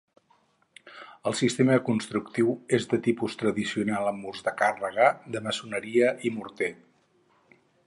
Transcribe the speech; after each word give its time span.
El 1.31 1.35
sistema 1.41 1.75
constructiu 1.89 2.55
és 2.79 2.89
de 2.95 2.99
tipus 3.09 3.37
tradicional 3.43 4.11
amb 4.13 4.25
murs 4.25 4.41
de 4.49 4.55
càrrega 4.63 5.13
de 5.37 5.43
maçoneria 5.49 6.11
i 6.31 6.35
morter. 6.41 6.75